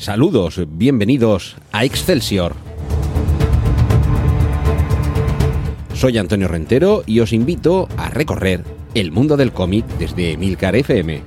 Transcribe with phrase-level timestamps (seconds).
[0.00, 2.54] Saludos, bienvenidos a Excelsior.
[5.92, 8.64] Soy Antonio Rentero y os invito a recorrer
[8.94, 11.22] el mundo del cómic desde Emilcar FM.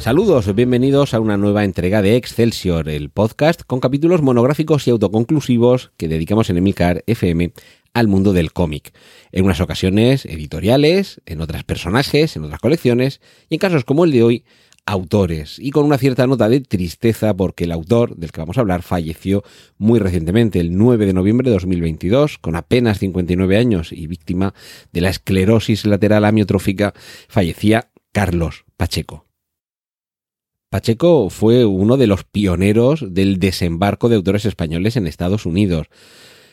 [0.00, 5.92] Saludos, bienvenidos a una nueva entrega de Excelsior, el podcast con capítulos monográficos y autoconclusivos
[5.96, 7.52] que dedicamos en Emilcar FM
[7.96, 8.92] al mundo del cómic.
[9.32, 14.12] En unas ocasiones editoriales, en otras personajes, en otras colecciones y en casos como el
[14.12, 14.44] de hoy,
[14.84, 15.58] autores.
[15.58, 18.82] Y con una cierta nota de tristeza porque el autor del que vamos a hablar
[18.82, 19.44] falleció
[19.78, 24.52] muy recientemente, el 9 de noviembre de 2022, con apenas 59 años y víctima
[24.92, 26.92] de la esclerosis lateral amiotrófica,
[27.28, 29.24] fallecía Carlos Pacheco.
[30.68, 35.86] Pacheco fue uno de los pioneros del desembarco de autores españoles en Estados Unidos.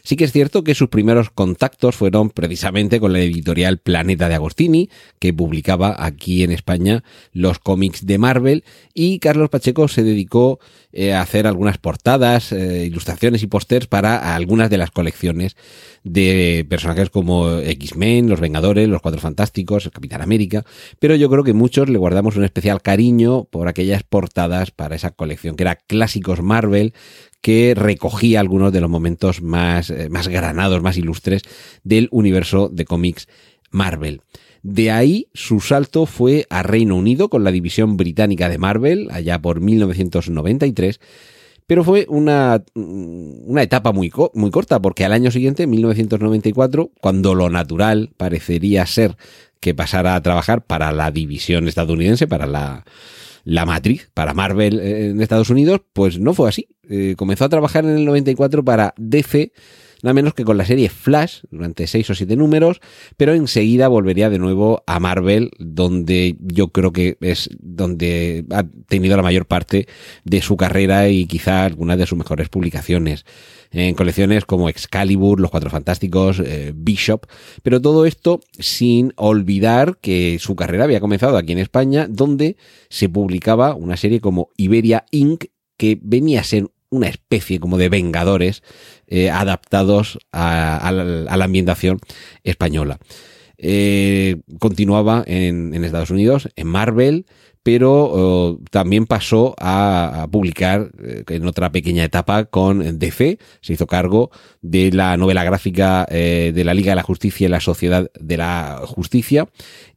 [0.05, 4.35] Sí que es cierto que sus primeros contactos fueron precisamente con la editorial Planeta de
[4.35, 10.59] Agostini, que publicaba aquí en España los cómics de Marvel, y Carlos Pacheco se dedicó
[10.91, 15.55] eh, a hacer algunas portadas, eh, ilustraciones y pósters para algunas de las colecciones
[16.03, 20.65] de personajes como X-Men, Los Vengadores, Los Cuatro Fantásticos, el Capitán América,
[20.99, 25.11] pero yo creo que muchos le guardamos un especial cariño por aquellas portadas para esa
[25.11, 26.93] colección, que era Clásicos Marvel,
[27.43, 31.41] que recogía algunos de los momentos más, eh, más granados, más ilustres
[31.83, 33.27] del universo de cómics
[33.69, 34.21] Marvel.
[34.61, 39.41] De ahí su salto fue a Reino Unido con la división británica de Marvel, allá
[39.41, 41.01] por 1993,
[41.67, 47.49] pero fue una, una etapa muy, muy corta, porque al año siguiente, 1994, cuando lo
[47.49, 49.17] natural parecería ser
[49.59, 52.85] que pasara a trabajar para la división estadounidense, para la,
[53.43, 56.67] la matriz para Marvel en Estados Unidos, pues no fue así.
[56.89, 59.51] Eh, comenzó a trabajar en el 94 para DC,
[60.03, 62.81] nada menos que con la serie Flash, durante seis o siete números,
[63.17, 69.17] pero enseguida volvería de nuevo a Marvel, donde yo creo que es donde ha tenido
[69.17, 69.87] la mayor parte
[70.25, 73.25] de su carrera y quizá algunas de sus mejores publicaciones
[73.71, 77.25] en colecciones como Excalibur, Los Cuatro Fantásticos, eh, Bishop,
[77.63, 82.57] pero todo esto sin olvidar que su carrera había comenzado aquí en España, donde
[82.89, 87.89] se publicaba una serie como Iberia Inc., que venía a ser una especie como de
[87.89, 88.63] Vengadores
[89.07, 91.99] eh, adaptados a, la, ambientación
[92.43, 92.99] española.
[93.57, 97.25] Eh, continuaba en, Estados Unidos, en Marvel,
[97.63, 104.29] pero también pasó a, publicar eh, en otra pequeña etapa con DC, se hizo cargo
[104.61, 108.81] de la novela gráfica de la Liga de la Justicia y la Sociedad de la
[108.85, 109.47] Justicia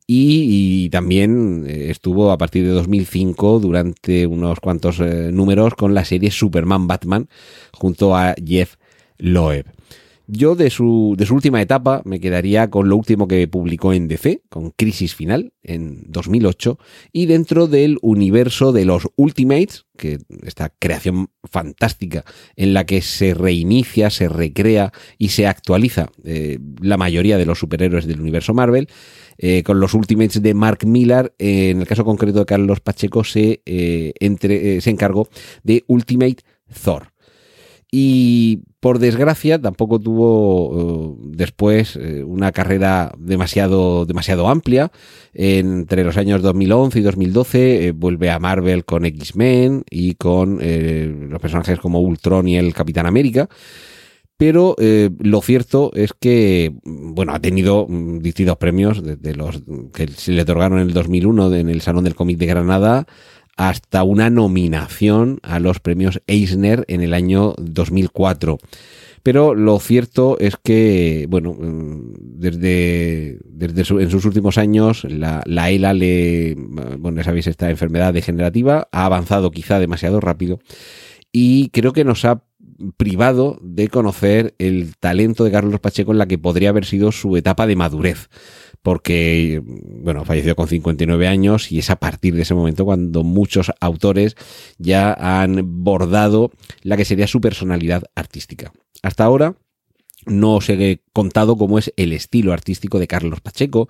[0.07, 6.31] y, también eh, estuvo a partir de 2005 durante unos cuantos números con la serie
[6.31, 7.29] Superman Batman
[7.73, 8.77] junto a Jeff
[9.19, 9.67] Loeb.
[10.29, 14.09] Yo de su, de su última etapa me quedaría con lo último que publicó en
[14.09, 16.79] DC, con Crisis Final, en 2008,
[17.13, 22.25] y dentro del universo de los Ultimates, que esta creación fantástica
[22.57, 27.61] en la que se reinicia, se recrea y se actualiza eh, la mayoría de los
[27.61, 28.89] superhéroes del universo Marvel,
[29.39, 33.23] eh, con los Ultimates de Mark Millar, eh, en el caso concreto de Carlos Pacheco,
[33.23, 35.29] se, entre, se encargó
[35.63, 36.43] de Ultimate
[36.83, 37.16] Thor.
[37.91, 44.91] Y por desgracia tampoco tuvo eh, después eh, una carrera demasiado, demasiado amplia.
[45.33, 50.59] Entre los años 2011 y 2012 eh, vuelve a Marvel con X-Men y con
[51.31, 53.49] los personajes como Ultron y el Capitán América.
[54.37, 59.63] Pero lo cierto es que, bueno, ha tenido mm, distintos premios, desde los
[59.95, 63.07] que se le otorgaron en el 2001 en el Salón del Cómic de Granada
[63.57, 68.59] hasta una nominación a los premios Eisner en el año 2004.
[69.23, 75.71] Pero lo cierto es que, bueno, mm, desde, desde en sus últimos años la, la
[75.71, 80.61] ELA le, bueno, ya sabéis, esta enfermedad degenerativa ha avanzado quizá demasiado rápido
[81.33, 82.45] y creo que nos ha
[82.97, 87.37] privado de conocer el talento de Carlos Pacheco en la que podría haber sido su
[87.37, 88.29] etapa de madurez
[88.83, 93.73] porque, bueno, falleció con 59 años y es a partir de ese momento cuando muchos
[93.81, 94.37] autores
[94.79, 96.51] ya han bordado
[96.83, 98.73] la que sería su personalidad artística.
[99.03, 99.57] Hasta ahora
[100.27, 103.89] no os he contado cómo es el estilo artístico de Carlos Pacheco.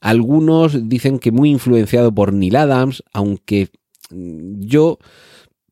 [0.00, 3.68] Algunos dicen que muy influenciado por Neil Adams, aunque
[4.10, 4.98] yo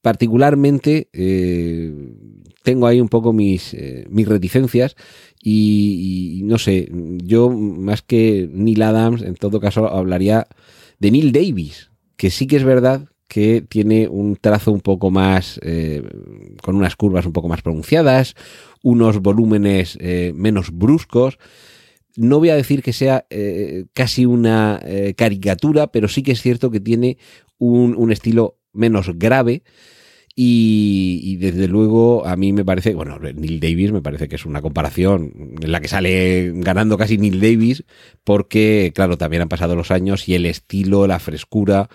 [0.03, 1.93] particularmente eh,
[2.63, 4.97] tengo ahí un poco mis, eh, mis reticencias
[5.43, 10.49] y, no sé, yo más que Neil Adams, en todo caso hablaría
[10.99, 15.61] de Neil Davis, que sí que es verdad que tiene un trazo un poco más,
[15.63, 16.03] eh,
[16.63, 18.35] con unas curvas un poco más pronunciadas,
[18.83, 19.99] unos volúmenes
[20.35, 21.39] menos bruscos.
[22.17, 26.43] no voy a decir que sea eh, casi una eh, caricatura, pero sí que es
[26.43, 27.17] cierto que tiene
[27.59, 29.63] un, un estilo menos grave.
[30.41, 34.47] Y, y, desde luego a mí me parece, bueno, Neil Davis me parece que es
[34.47, 37.83] una comparación en la que sale ganando casi Neil Davis,
[38.23, 41.89] porque claro, también han pasado los años y el estilo, la frescura,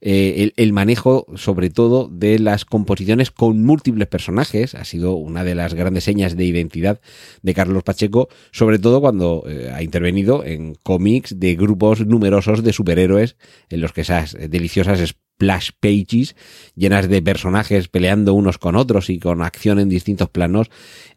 [0.00, 5.54] eh, el, manejo sobre todo de las composiciones con múltiples personajes ha sido una de
[5.54, 7.02] las grandes señas de identidad
[7.42, 12.72] de Carlos Pacheco, sobre todo cuando eh, ha intervenido en cómics de grupos numerosos de
[12.72, 13.36] superhéroes
[13.68, 15.00] en los que esas deliciosas
[15.40, 16.36] splash pages
[16.76, 20.70] llenas de personajes peleando unos con otros y con acción en distintos planos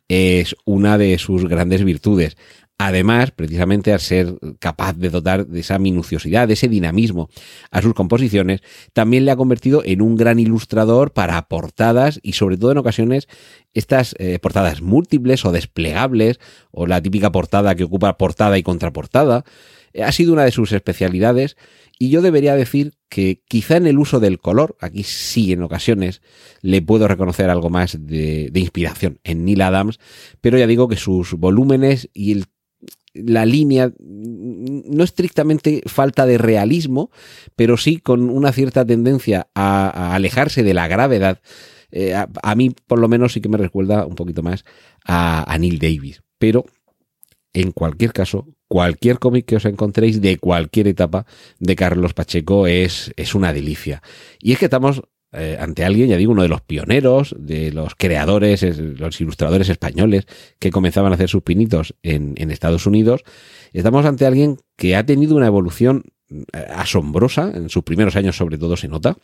[0.07, 2.37] es una de sus grandes virtudes.
[2.77, 7.29] Además, precisamente al ser capaz de dotar de esa minuciosidad, de ese dinamismo
[7.69, 8.61] a sus composiciones,
[8.93, 13.27] también le ha convertido en un gran ilustrador para portadas y sobre todo en ocasiones
[13.73, 16.39] estas eh, portadas múltiples o desplegables
[16.71, 19.45] o la típica portada que ocupa portada y contraportada.
[20.01, 21.57] Ha sido una de sus especialidades
[21.99, 26.21] y yo debería decir que quizá en el uso del color, aquí sí en ocasiones
[26.61, 29.99] le puedo reconocer algo más de, de inspiración en Neil Adams,
[30.41, 32.45] pero ya digo que sus volúmenes y el
[33.13, 37.11] la línea, no estrictamente falta de realismo,
[37.55, 41.39] pero sí con una cierta tendencia a, a alejarse de la gravedad.
[41.91, 44.65] Eh, a, mí, por lo menos, sí que me recuerda un poquito más
[45.05, 46.23] a Neil Davis.
[46.39, 46.65] Pero,
[47.53, 51.25] en cualquier caso, cualquier cómic que os encontréis de cualquier etapa
[51.59, 54.01] de Carlos Pacheco es, es una delicia.
[54.39, 55.01] Y es que estamos
[55.31, 60.25] eh, ante alguien, ya digo, uno de los pioneros, de los creadores, los ilustradores españoles
[60.59, 63.23] que comenzaban a hacer sus pinitos en, en Estados Unidos.
[63.73, 68.57] Estamos ante alguien que ha tenido una evolución eh, asombrosa, en sus primeros años sobre
[68.57, 69.17] todo se nota,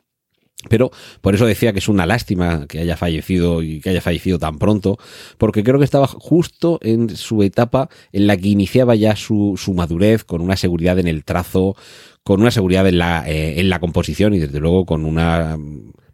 [0.67, 0.91] pero
[1.21, 4.57] por eso decía que es una lástima que haya fallecido y que haya fallecido tan
[4.59, 4.97] pronto,
[5.37, 9.73] porque creo que estaba justo en su etapa en la que iniciaba ya su, su
[9.73, 11.77] madurez, con una seguridad en el trazo,
[12.23, 15.57] con una seguridad en la, eh, en la composición y desde luego con una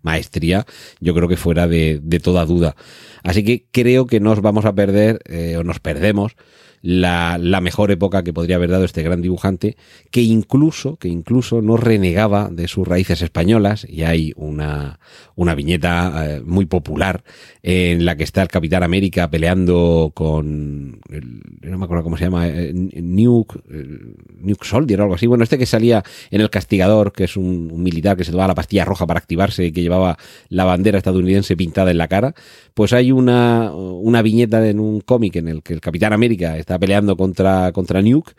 [0.03, 0.67] maestría,
[0.99, 2.75] yo creo que fuera de, de toda duda.
[3.23, 6.35] Así que creo que nos vamos a perder eh, o nos perdemos
[6.85, 9.75] la, la, mejor época que podría haber dado este gran dibujante,
[10.11, 14.99] que incluso, que incluso no renegaba de sus raíces españolas, y hay una,
[15.33, 17.23] una viñeta eh, muy popular
[17.63, 20.99] en la que está el Capitán América peleando con,
[21.61, 23.61] no me acuerdo cómo se llama, eh, Nuke,
[24.41, 27.71] Nuke Soldier o algo así, bueno, este que salía en El Castigador, que es un,
[27.71, 30.99] un militar que se tomaba la pastilla roja para activarse y que llevaba la bandera
[30.99, 32.35] estadounidense pintada en la cara,
[32.75, 36.74] pues hay una, una viñeta en un cómic en el que el Capitán América está
[36.79, 38.33] peleando contra, contra Nuke,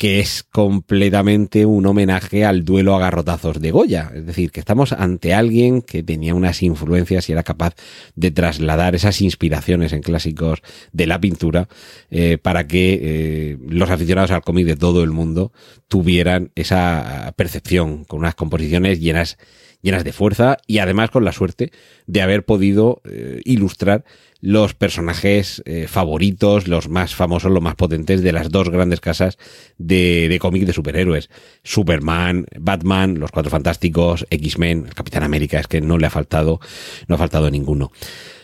[0.00, 4.10] que es completamente un homenaje al duelo a garrotazos de Goya.
[4.14, 7.74] Es decir, que estamos ante alguien que tenía unas influencias y era capaz
[8.14, 11.68] de trasladar esas inspiraciones en clásicos de la pintura
[12.10, 15.52] eh, para que eh, los aficionados al cómic de todo el mundo
[15.86, 19.36] tuvieran esa percepción con unas composiciones llenas
[19.82, 21.72] llenas de fuerza y además con la suerte
[22.06, 24.04] de haber podido eh, ilustrar
[24.40, 29.38] los personajes eh, favoritos, los más famosos, los más potentes de las dos grandes casas
[29.76, 31.30] de, de cómic de superhéroes.
[31.62, 36.60] Superman, Batman, Los Cuatro Fantásticos, X-Men, Capitán América, es que no le ha faltado,
[37.06, 37.92] no ha faltado ninguno.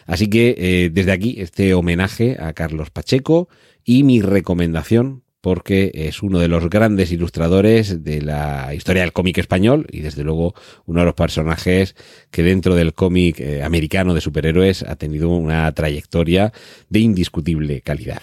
[0.07, 3.49] Así que eh, desde aquí este homenaje a Carlos Pacheco
[3.85, 9.39] y mi recomendación porque es uno de los grandes ilustradores de la historia del cómic
[9.39, 10.55] español y desde luego
[10.87, 11.95] uno de los personajes
[12.31, 16.53] que dentro del cómic eh, americano de superhéroes ha tenido una trayectoria
[16.89, 18.23] de indiscutible calidad.